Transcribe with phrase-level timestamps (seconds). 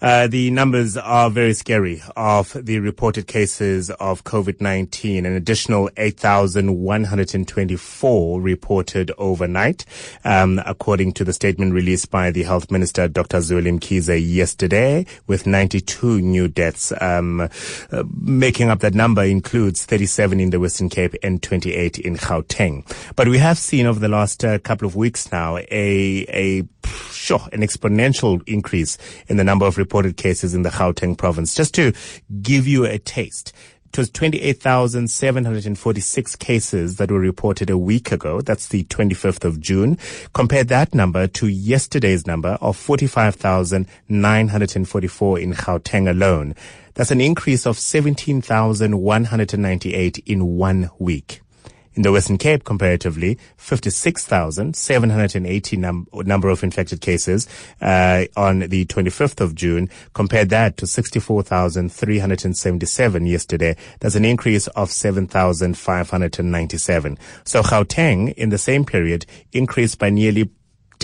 [0.00, 5.18] Uh, the numbers are very scary of the reported cases of COVID-19.
[5.18, 9.84] An additional 8,124 reported overnight,
[10.24, 13.38] um, according to the statement released by the Health Minister, Dr.
[13.38, 16.92] Zweli Mkhize, yesterday, with 92 new deaths.
[17.00, 17.48] Um, uh,
[18.20, 22.84] making up that number includes 37 in the Western Cape and 28 in Gauteng.
[23.16, 26.62] But we have seen over the last uh, couple of weeks now a, a
[27.10, 28.96] sure, an exponential increase
[29.26, 31.54] in the number of reported cases in the Gauteng province.
[31.54, 31.92] Just to
[32.42, 33.52] give you a taste,
[33.92, 38.42] it was 28,746 cases that were reported a week ago.
[38.42, 39.96] That's the 25th of June.
[40.34, 46.54] Compare that number to yesterday's number of 45,944 in Gauteng alone.
[46.94, 51.40] That's an increase of 17,198 in one week.
[51.98, 57.48] In the Western Cape, comparatively, 56,780 num- number of infected cases
[57.80, 59.90] uh, on the 25th of June.
[60.14, 63.76] Compared that to 64,377 yesterday.
[63.98, 67.18] That's an increase of 7,597.
[67.42, 70.52] So Gauteng, in the same period, increased by nearly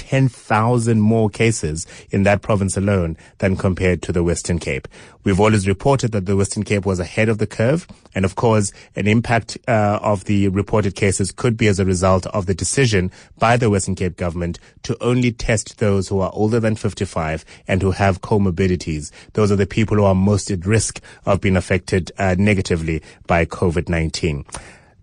[0.08, 4.86] 10,000 more cases in that province alone than compared to the Western Cape.
[5.24, 7.86] We've always reported that the Western Cape was ahead of the curve.
[8.14, 12.26] And of course, an impact uh, of the reported cases could be as a result
[12.26, 16.60] of the decision by the Western Cape government to only test those who are older
[16.60, 19.10] than 55 and who have comorbidities.
[19.32, 23.46] Those are the people who are most at risk of being affected uh, negatively by
[23.46, 24.44] COVID-19.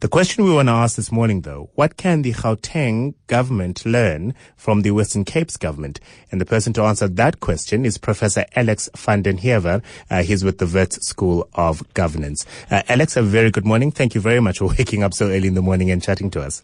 [0.02, 4.34] The question we want to ask this morning, though, what can the Gauteng government learn
[4.58, 6.00] from the Western Cape's government?
[6.32, 9.84] And the person to answer that question is Professor Alex van den Heever.
[10.10, 12.48] Uh, he's with the Wits School of Governance.
[12.72, 13.92] Uh, Alex, a very good morning.
[13.92, 16.42] Thank you very much for waking up so early in the morning and chatting to
[16.42, 16.64] us.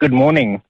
[0.00, 0.60] Good morning.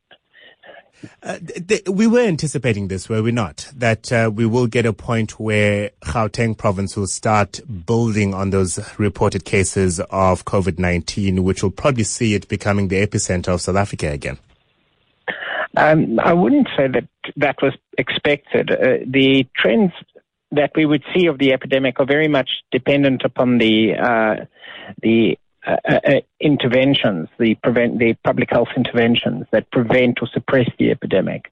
[1.23, 3.71] Uh, th- we were anticipating this, were we not?
[3.75, 8.79] That uh, we will get a point where Gauteng province will start building on those
[8.99, 14.11] reported cases of COVID-19, which will probably see it becoming the epicenter of South Africa
[14.11, 14.39] again.
[15.77, 17.05] Um, I wouldn't say that
[17.37, 18.71] that was expected.
[18.71, 19.93] Uh, the trends
[20.53, 24.45] that we would see of the epidemic are very much dependent upon the uh,
[25.03, 25.39] the
[26.41, 31.51] interventions, the prevent the public health interventions that prevent or suppress the epidemic.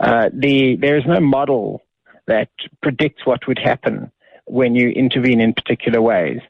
[0.00, 1.82] Uh, the there is no model
[2.26, 2.48] that
[2.82, 4.10] predicts what would happen
[4.46, 6.40] when you intervene in particular ways.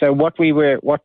[0.00, 1.02] So what we were what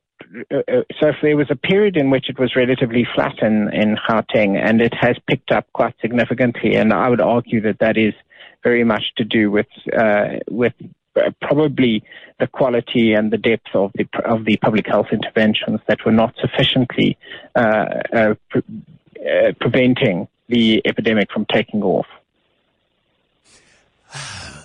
[0.54, 3.98] uh, uh so there was a period in which it was relatively flat in, in
[4.08, 8.14] Gauteng and it has picked up quite significantly and I would argue that that is
[8.64, 10.74] very much to do with uh, with
[11.42, 12.04] probably
[12.40, 16.34] the quality and the depth of the of the public health interventions that were not
[16.40, 17.18] sufficiently
[17.56, 18.64] uh, uh, pre-
[19.20, 22.08] uh, preventing the epidemic from taking off.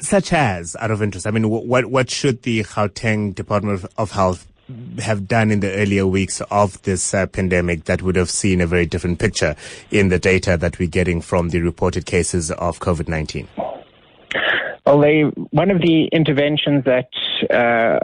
[0.00, 4.46] Such as, out of interest, I mean, what what should the Gauteng Department of Health
[4.98, 8.66] have done in the earlier weeks of this uh, pandemic that would have seen a
[8.66, 9.54] very different picture
[9.90, 13.48] in the data that we're getting from the reported cases of COVID 19?
[14.86, 17.08] Well, they, one of the interventions that
[17.50, 17.98] uh,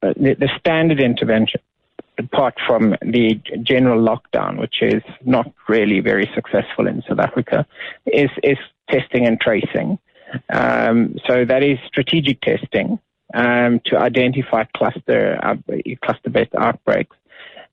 [0.00, 1.60] the, the standard intervention,
[2.18, 7.66] apart from the general lockdown, which is not really very successful in South Africa,
[8.06, 8.56] is is
[8.90, 9.98] testing and tracing.
[10.50, 12.98] Um, so that is strategic testing
[13.34, 15.56] um, to identify cluster uh,
[16.02, 17.16] cluster-based outbreaks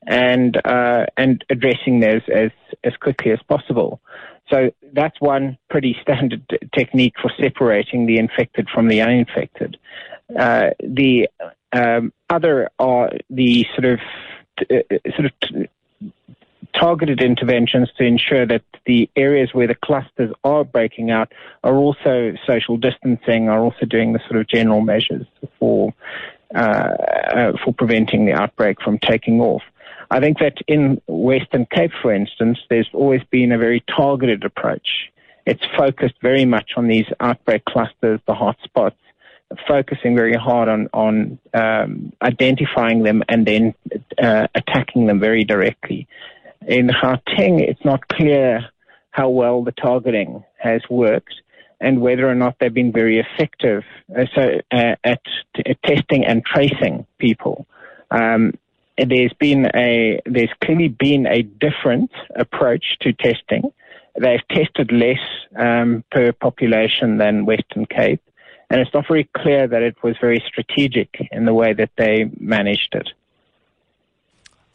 [0.06, 2.52] and uh, and addressing those as
[2.84, 4.02] as quickly as possible.
[4.50, 6.44] So that's one pretty standard
[6.76, 9.78] technique for separating the infected from the uninfected.
[10.38, 11.30] Uh, the
[11.72, 14.00] um, other are the sort of
[14.62, 15.70] uh, sort of t-
[16.74, 21.32] targeted interventions to ensure that the areas where the clusters are breaking out
[21.64, 25.26] are also social distancing, are also doing the sort of general measures
[25.60, 25.94] for
[26.56, 29.62] uh, uh for preventing the outbreak from taking off.
[30.12, 34.88] I think that in Western Cape, for instance, there's always been a very targeted approach.
[35.46, 38.96] It's focused very much on these outbreak clusters, the hotspots,
[39.68, 43.74] focusing very hard on on um, identifying them and then
[44.22, 46.08] uh, attacking them very directly.
[46.68, 48.70] In Gauteng, it's not clear
[49.12, 51.34] how well the targeting has worked
[51.82, 53.84] and whether or not they've been very effective
[54.18, 55.22] uh, so, uh, at,
[55.56, 57.66] t- testing and tracing people.
[58.12, 58.54] Um,
[59.08, 63.72] there's been a there's clearly been a different approach to testing.
[64.20, 65.20] They've tested less
[65.56, 68.22] um, per population than Western Cape,
[68.70, 72.30] and it's not very clear that it was very strategic in the way that they
[72.40, 73.10] managed it.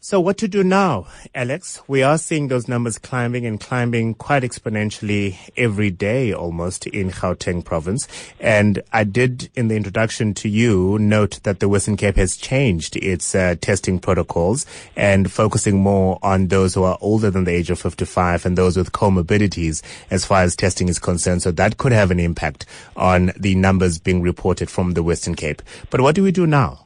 [0.05, 1.81] So what to do now, Alex?
[1.87, 7.65] We are seeing those numbers climbing and climbing quite exponentially every day almost in Gauteng
[7.65, 8.07] province.
[8.39, 12.97] And I did in the introduction to you note that the Western Cape has changed
[12.97, 17.71] its uh, testing protocols and focusing more on those who are older than the age
[17.71, 19.81] of 55 and those with comorbidities
[20.11, 21.41] as far as testing is concerned.
[21.41, 25.63] So that could have an impact on the numbers being reported from the Western Cape.
[25.89, 26.84] But what do we do now?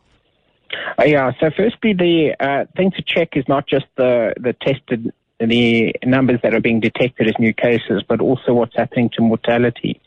[1.03, 1.31] Yeah.
[1.39, 6.39] So firstly, the uh, thing to check is not just the the tested the numbers
[6.43, 10.01] that are being detected as new cases, but also what's happening to mortality.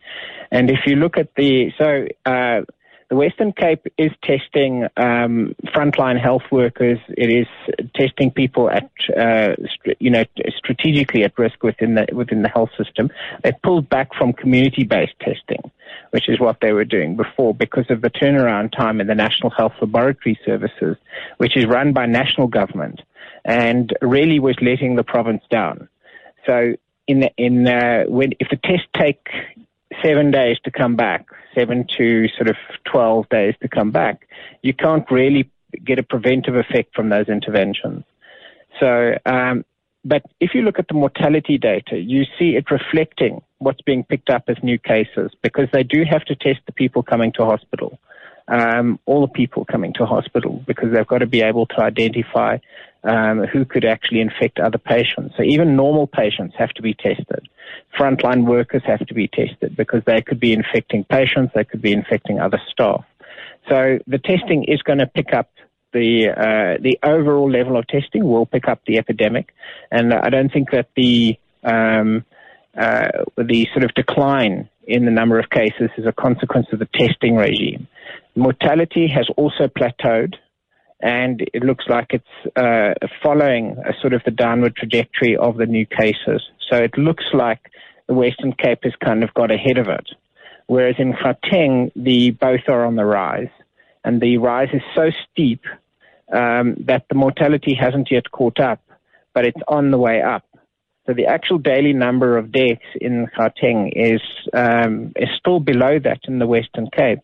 [0.50, 2.60] And if you look at the so uh,
[3.12, 6.98] the Western Cape is testing um, frontline health workers.
[7.08, 7.46] It is
[7.94, 10.24] testing people at, uh, st- you know,
[10.56, 13.10] strategically at risk within the within the health system.
[13.44, 15.70] They pulled back from community-based testing,
[16.12, 19.50] which is what they were doing before, because of the turnaround time in the National
[19.50, 20.96] Health Laboratory Services,
[21.38, 23.00] which is run by national government,
[23.44, 25.88] and really was letting the province down.
[26.46, 26.74] So
[27.06, 29.28] in in uh, when if the tests take
[30.02, 34.26] seven days to come back, seven to sort of 12 days to come back,
[34.62, 35.50] you can't really
[35.84, 38.04] get a preventive effect from those interventions.
[38.80, 39.64] So, um,
[40.04, 44.30] but if you look at the mortality data, you see it reflecting what's being picked
[44.30, 47.98] up as new cases because they do have to test the people coming to hospital,
[48.48, 52.58] um, all the people coming to hospital because they've got to be able to identify
[53.04, 55.34] um, who could actually infect other patients.
[55.36, 57.48] So even normal patients have to be tested.
[57.96, 61.92] Frontline workers have to be tested because they could be infecting patients, they could be
[61.92, 63.04] infecting other staff.
[63.68, 65.48] So the testing is going to pick up
[65.92, 69.54] the uh, the overall level of testing will pick up the epidemic,
[69.90, 72.24] and I don't think that the um,
[72.76, 76.88] uh, the sort of decline in the number of cases is a consequence of the
[76.94, 77.86] testing regime.
[78.34, 80.34] Mortality has also plateaued
[81.02, 85.66] and it looks like it's uh, following a sort of the downward trajectory of the
[85.66, 86.42] new cases.
[86.70, 87.58] So it looks like
[88.06, 90.08] the Western Cape has kind of got ahead of it,
[90.66, 93.50] whereas in Gauteng, the both are on the rise,
[94.04, 95.62] and the rise is so steep
[96.32, 98.80] um, that the mortality hasn't yet caught up,
[99.34, 100.44] but it's on the way up.
[101.06, 104.20] So the actual daily number of deaths in Gauteng is
[104.52, 107.20] um, is still below that in the Western Cape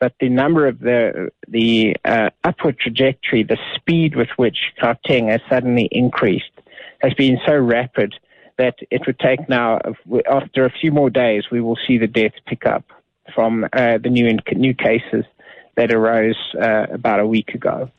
[0.00, 5.40] but the number of the the uh, upward trajectory, the speed with which Gauteng has
[5.48, 6.52] suddenly increased,
[7.00, 8.14] has been so rapid
[8.58, 9.78] that it would take now,
[10.30, 12.84] after a few more days, we will see the deaths pick up
[13.34, 15.24] from uh, the new new cases
[15.76, 17.90] that arose uh, about a week ago.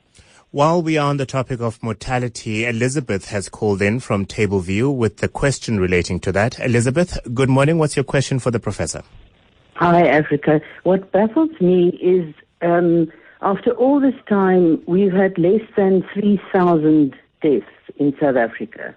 [0.51, 5.17] While we are on the topic of mortality, Elizabeth has called in from Tableview with
[5.17, 6.59] the question relating to that.
[6.59, 7.77] Elizabeth, good morning.
[7.77, 9.03] What's your question for the professor?
[9.75, 10.59] Hi, Africa.
[10.81, 13.11] What baffles me is um,
[13.43, 17.65] after all this time, we've had less than 3,000 deaths
[17.97, 18.95] in South Africa.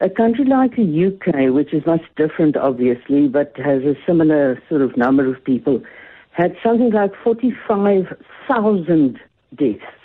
[0.00, 4.80] A country like the UK, which is much different, obviously, but has a similar sort
[4.80, 5.82] of number of people,
[6.30, 9.20] had something like 45,000
[9.54, 9.97] deaths.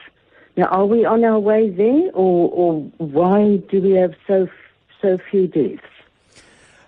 [0.55, 4.47] Now, are we on our way there, or, or why do we have so
[5.01, 5.81] so few deaths?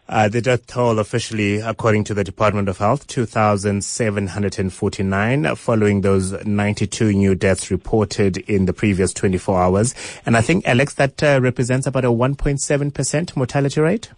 [0.08, 7.14] Uh, the death toll officially, according to the Department of Health, 2,749 following those 92
[7.14, 9.96] new deaths reported in the previous 24 hours.
[10.28, 14.12] And I think, Alex, that uh, represents about a 1.7% mortality rate?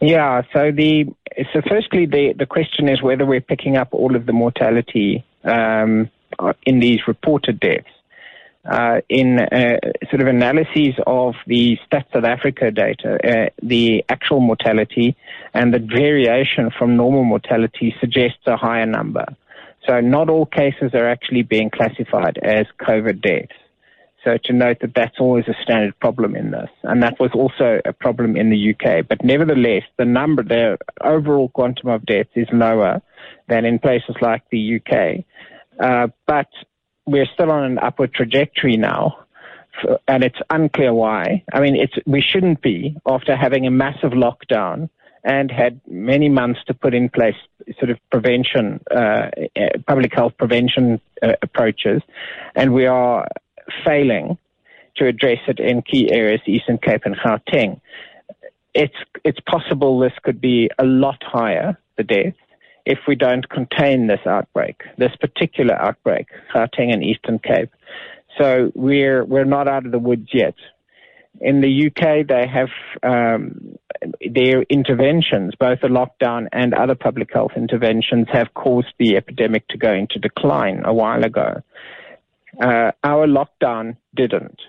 [0.00, 1.06] Yeah, so the
[1.52, 6.08] so firstly the, the question is whether we're picking up all of the mortality um,
[6.64, 7.88] in these reported deaths
[8.64, 9.78] uh, in uh,
[10.10, 15.16] sort of analyses of the Stats South Africa data, uh, the actual mortality
[15.54, 19.24] and the variation from normal mortality suggests a higher number.
[19.86, 23.54] So not all cases are actually being classified as COVID deaths.
[24.24, 27.80] So to note that that's always a standard problem in this, and that was also
[27.84, 29.06] a problem in the UK.
[29.08, 33.00] But nevertheless, the number, the overall quantum of deaths is lower
[33.48, 35.24] than in places like the UK.
[35.80, 36.48] Uh, but
[37.08, 39.18] we're still on an upward trajectory now,
[40.06, 41.42] and it's unclear why.
[41.52, 44.90] I mean, it's we shouldn't be after having a massive lockdown
[45.24, 47.34] and had many months to put in place
[47.78, 52.02] sort of prevention, uh, uh, public health prevention uh, approaches,
[52.54, 53.26] and we are
[53.86, 54.38] failing
[54.96, 57.80] to address it in key areas, Eastern Cape and Gauteng.
[58.74, 62.36] It's it's possible this could be a lot higher, the deaths,
[62.88, 67.70] if we don't contain this outbreak, this particular outbreak, Gauteng and Eastern Cape.
[68.38, 70.54] So we're we're not out of the woods yet.
[71.40, 72.70] In the UK, they have
[73.02, 73.76] um,
[74.28, 79.76] their interventions, both the lockdown and other public health interventions, have caused the epidemic to
[79.76, 81.62] go into decline a while ago.
[82.60, 84.60] Uh, our lockdown didn't.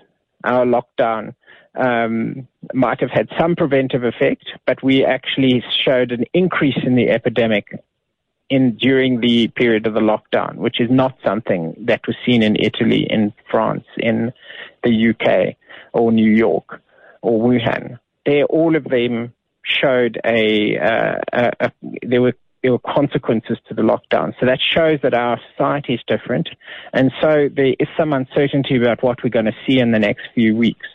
[0.44, 1.34] our lockdown
[1.74, 7.08] um, might have had some preventive effect, but we actually showed an increase in the
[7.08, 7.66] epidemic
[8.50, 12.56] in during the period of the lockdown, which is not something that was seen in
[12.56, 14.32] Italy, in France, in
[14.82, 15.56] the UK,
[15.92, 16.82] or New York,
[17.22, 17.98] or Wuhan.
[18.26, 23.74] There, all of them showed a, uh, a, a there were there were consequences to
[23.74, 24.34] the lockdown.
[24.38, 26.48] So that shows that our society is different.
[26.92, 30.24] And so there is some uncertainty about what we're going to see in the next
[30.34, 30.86] few weeks.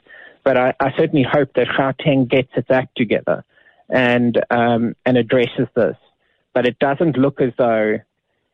[0.43, 3.43] But I, I certainly hope that Gauteng gets its act together
[3.89, 5.97] and, um, and addresses this.
[6.55, 8.00] But it doesn't look as though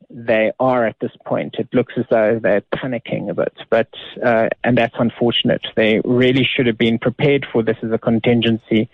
[0.10, 1.56] they are at this point.
[1.58, 3.88] It looks as though they're panicking a bit, but
[4.22, 5.62] uh, and that's unfortunate.
[5.78, 8.90] They really should have been prepared for this as a contingency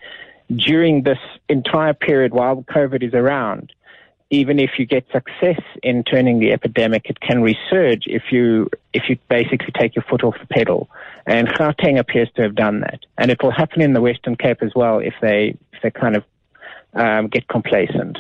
[0.56, 1.18] during this
[1.50, 3.74] entire period while COVID is around
[4.30, 9.04] even if you get success in turning the epidemic, it can resurge if you if
[9.10, 10.90] you basically take your foot off the pedal.
[11.26, 14.62] And Gauteng appears to have done that, and it will happen in the Western Cape
[14.62, 16.24] as well if they if they kind of
[16.94, 18.18] um, get complacent.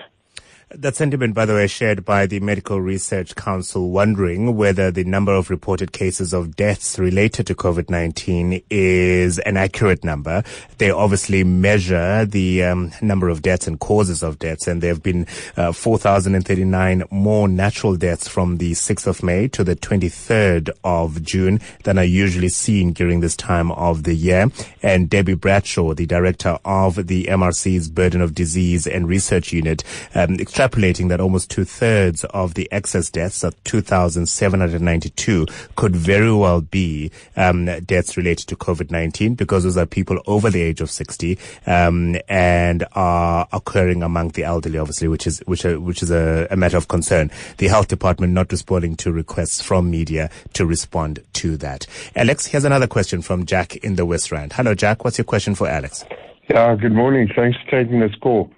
[0.71, 5.33] That sentiment, by the way, shared by the Medical Research Council, wondering whether the number
[5.33, 10.43] of reported cases of deaths related to COVID-19 is an accurate number.
[10.77, 15.01] They obviously measure the um, number of deaths and causes of deaths, and there have
[15.01, 21.23] been uh, 4,039 more natural deaths from the 6th of May to the 23rd of
[21.23, 24.51] June than are usually seen during this time of the year.
[24.83, 29.81] And Debbie Bradshaw, the director of the MRC's Burden of Disease and Research Unit,
[30.13, 35.45] um, extrapolating that almost two thirds of the excess deaths, of 2,792,
[35.75, 40.61] could very well be um, deaths related to COVID-19 because those are people over the
[40.61, 41.37] age of 60
[41.67, 46.47] um, and are occurring among the elderly, obviously, which is which are, which is a,
[46.49, 47.29] a matter of concern.
[47.57, 51.85] The health department not responding to requests from media to respond to that.
[52.15, 54.53] Alex, here's another question from Jack in the West Rand.
[54.53, 55.03] Hello, Jack.
[55.03, 56.03] What's your question for Alex?
[56.49, 57.29] Yeah, good morning.
[57.35, 58.49] Thanks for taking this call.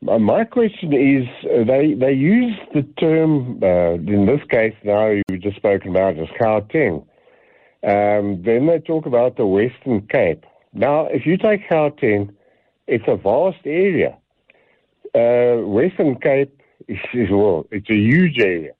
[0.00, 5.42] My question is, uh, they they use the term uh, in this case now you've
[5.42, 7.04] just spoken about as Gauteng.
[7.82, 10.44] Um, then they talk about the Western Cape.
[10.72, 12.32] Now, if you take Gauteng,
[12.86, 14.16] it's a vast area.
[15.14, 18.72] Uh, Western Cape is well, it's a huge area.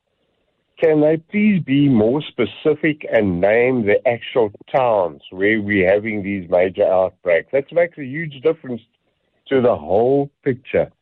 [0.80, 6.48] Can they please be more specific and name the actual towns where we're having these
[6.48, 7.48] major outbreaks?
[7.52, 8.82] That makes a huge difference
[9.48, 10.92] to the whole picture.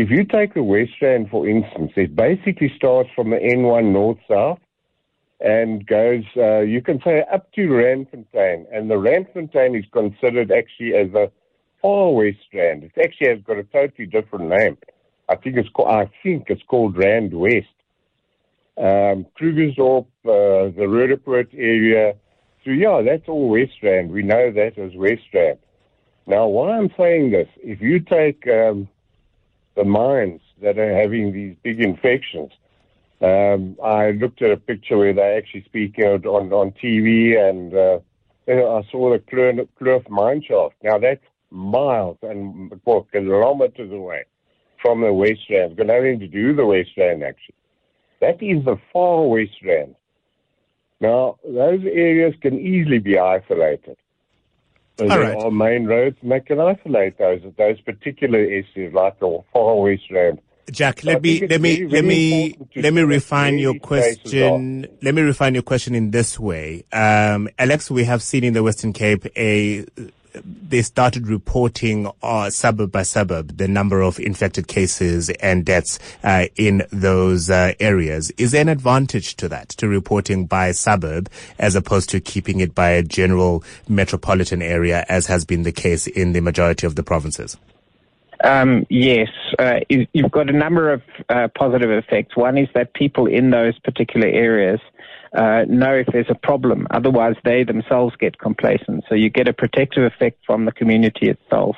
[0.00, 4.58] If you take the West Rand, for instance, it basically starts from the N1 north-south
[5.40, 8.64] and goes, uh, you can say up to Randfontein.
[8.72, 11.30] And the Randfontein is considered actually as a
[11.82, 12.84] far West Rand.
[12.84, 14.78] It actually has got a totally different name.
[15.28, 17.66] I think it's called, I think it's called Rand West.
[18.78, 22.14] Um, Krugersdorp, uh, the Roodepoort area.
[22.64, 24.10] So yeah, that's all West Rand.
[24.10, 25.58] We know that as West Rand.
[26.26, 28.88] Now, why I'm saying this, if you take um,
[29.80, 32.52] the mines that are having these big infections.
[33.22, 37.98] Um, I looked at a picture where they're actually speaking on, on TV and uh,
[38.46, 39.20] I saw the
[39.80, 40.74] Kloof mine shaft.
[40.82, 44.24] Now that's miles and well, kilometers away
[44.82, 45.72] from the West Rand.
[45.72, 47.54] It's got nothing to do with the West Rand actually.
[48.20, 49.94] That is the far West Rand.
[51.00, 53.96] Now, those areas can easily be isolated.
[55.00, 55.44] So All there right.
[55.44, 60.02] are main roads, and they can isolate those those particular issues, like the Far West
[60.10, 60.40] Rand.
[60.70, 64.86] Jack, let me let me let me let me refine your question.
[65.00, 67.90] Let me refine your question in this way, um, Alex.
[67.90, 69.86] We have seen in the Western Cape a
[70.34, 76.46] they started reporting uh, suburb by suburb the number of infected cases and deaths uh,
[76.56, 78.30] in those uh, areas.
[78.32, 82.74] Is there an advantage to that, to reporting by suburb as opposed to keeping it
[82.74, 87.02] by a general metropolitan area, as has been the case in the majority of the
[87.02, 87.56] provinces?
[88.42, 89.28] Um, yes,
[89.58, 92.36] uh, you've got a number of uh, positive effects.
[92.36, 94.80] One is that people in those particular areas
[95.34, 96.86] uh, know if there's a problem.
[96.90, 99.04] Otherwise, they themselves get complacent.
[99.08, 101.76] So you get a protective effect from the community itself.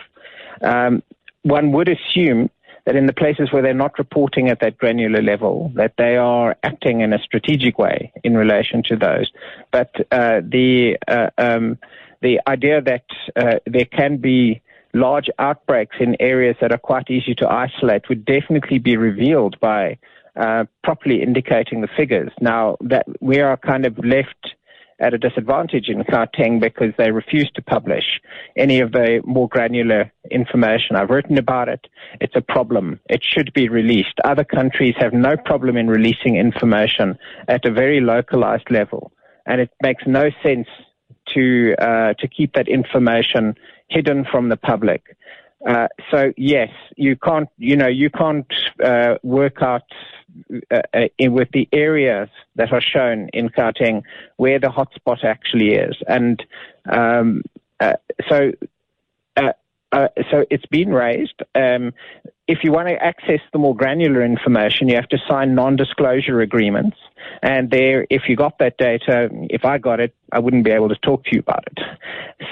[0.63, 1.03] Um,
[1.43, 2.49] one would assume
[2.85, 6.57] that in the places where they're not reporting at that granular level, that they are
[6.63, 9.31] acting in a strategic way in relation to those.
[9.71, 11.79] But uh, the uh, um,
[12.23, 13.05] the idea that
[13.37, 14.63] uh, there can be
[14.95, 19.99] large outbreaks in areas that are quite easy to isolate would definitely be revealed by
[20.37, 22.33] uh, properly indicating the figures.
[22.41, 24.55] Now that we are kind of left
[25.03, 28.21] at a disadvantage in Gauteng because they refuse to publish
[28.57, 30.95] any of the more granular information.
[30.95, 31.87] I've written about it.
[32.21, 33.01] It's a problem.
[33.11, 34.15] It should be released.
[34.25, 37.19] Other countries have no problem in releasing information
[37.49, 39.13] at a very localized level.
[39.45, 40.69] And it makes no sense
[41.35, 43.57] to uh, to keep that information
[43.93, 45.17] hidden from the public.
[45.67, 48.53] Uh, so yes, you can't, you know, you can't
[48.85, 49.89] uh, work out
[50.71, 54.03] uh, uh, in, with the areas that are shown in Gauteng
[54.37, 56.43] where the hotspot actually is, and
[56.91, 57.43] um,
[57.81, 57.95] uh,
[58.29, 58.53] so.
[60.31, 61.39] so it's been raised.
[61.55, 61.93] Um,
[62.49, 66.97] if you want to access the more granular information, you have to sign non-disclosure agreements.
[67.43, 70.89] And there, if you got that data, if I got it, I wouldn't be able
[70.89, 71.79] to talk to you about it.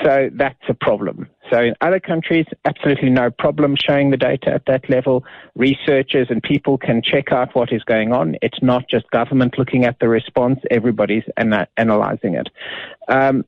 [0.05, 1.29] So that's a problem.
[1.50, 5.25] So in other countries, absolutely no problem showing the data at that level.
[5.57, 8.37] Researchers and people can check out what is going on.
[8.43, 10.61] It's not just government looking at the response.
[10.71, 12.49] Everybody's ana- analyzing it.
[13.09, 13.45] Um,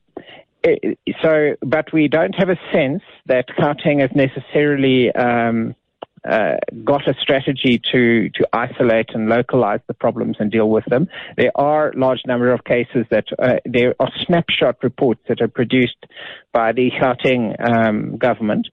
[1.21, 5.75] so, but we don't have a sense that Gauteng is necessarily um,
[6.29, 11.07] uh, got a strategy to to isolate and localize the problems and deal with them.
[11.37, 16.05] There are large number of cases that uh, there are snapshot reports that are produced
[16.53, 18.67] by the Gauteng um, government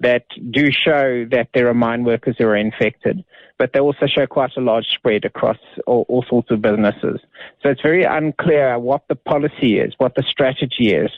[0.00, 3.24] that do show that there are mine workers who are infected,
[3.58, 7.20] but they also show quite a large spread across all, all sorts of businesses.
[7.62, 11.10] So it's very unclear what the policy is, what the strategy is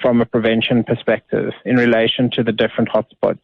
[0.00, 3.40] from a prevention perspective in relation to the different hotspots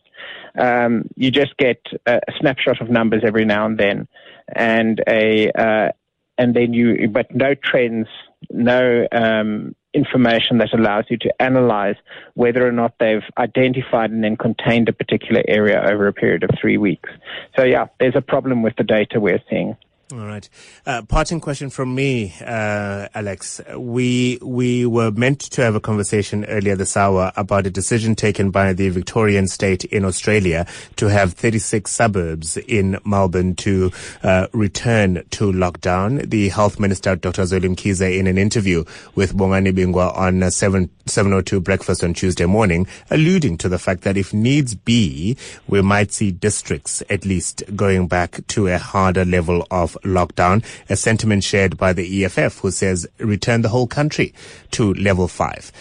[0.59, 4.09] um, you just get a, snapshot of numbers every now and then,
[4.55, 5.93] and a uh,
[6.39, 8.09] and then you, but no trends,
[8.51, 11.97] no um, information that allows you to analyze
[12.35, 16.51] whether or not they've identified and then contained a particular area over a period of
[16.61, 17.11] three weeks.
[17.59, 19.77] So yeah, there's a problem with the data we're seeing.
[20.13, 20.49] All right.
[20.87, 23.61] Uh, parting question from me, uh, Alex.
[23.77, 28.51] We we were meant to have a conversation earlier this hour about a decision taken
[28.51, 33.93] by the Victorian state in Australia to have 36 suburbs in Melbourne to
[34.25, 36.29] uh, return to lockdown.
[36.29, 37.43] The health minister, Dr.
[37.43, 42.87] Zweli Mkhize, in an interview with Bongani Bingwa on 7, 702 breakfast on Tuesday morning,
[43.11, 45.37] alluding to the fact that if needs be,
[45.69, 50.97] we might see districts at least going back to a harder level of lockdown, a
[50.97, 54.35] sentiment shared by the EFF who says return the whole country
[54.73, 55.73] to level five.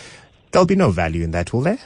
[0.51, 1.79] There'll be no value in that, will there?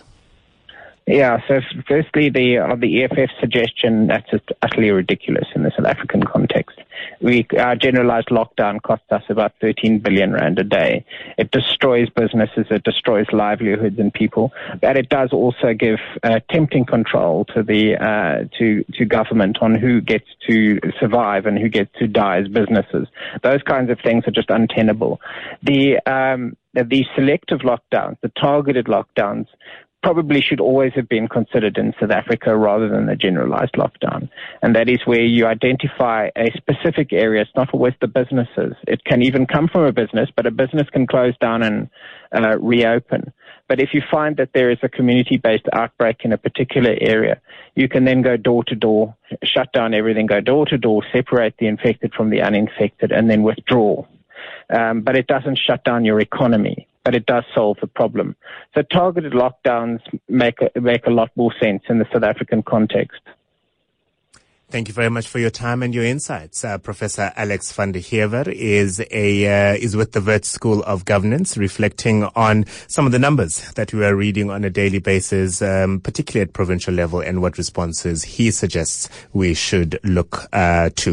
[1.05, 5.85] Yeah, so firstly, the uh, the EFF suggestion that's just utterly ridiculous in the South
[5.85, 6.79] African context.
[7.21, 11.03] We our generalized lockdown costs us about 13 billion rand a day.
[11.37, 16.85] It destroys businesses, it destroys livelihoods and people, but it does also give uh, tempting
[16.85, 21.91] control to the uh, to to government on who gets to survive and who gets
[21.99, 23.09] to die as businesses.
[23.43, 25.19] Those kinds of things are just untenable.
[25.63, 29.47] The um, the selective lockdowns, the targeted lockdowns,
[30.03, 34.29] probably should always have been considered in South Africa rather than a generalized lockdown.
[34.61, 37.41] And that is where you identify a specific area.
[37.41, 38.75] It's not always the businesses.
[38.87, 41.89] It can even come from a business, but a business can close down and
[42.35, 43.33] uh, reopen.
[43.69, 47.41] But if you find that there is a community-based outbreak in a particular area,
[47.75, 51.55] you can then go door to door, shut down everything, go door to door, separate
[51.59, 54.05] the infected from the uninfected, and then withdraw.
[54.69, 58.35] Um, but it doesn't shut down your economy but it does solve the problem.
[58.75, 63.21] So targeted lockdowns make a, make a lot more sense in the South African context.
[64.73, 66.65] Thank you very much for your time and your insights.
[66.65, 71.05] Uh, Professor Alex van den Heever is a uh, is with the Wits School of
[71.05, 75.61] Governance, reflecting on some of the numbers that we are reading on a daily basis,
[75.61, 81.11] um, particularly at provincial level, and what responses he suggests we should look uh, to.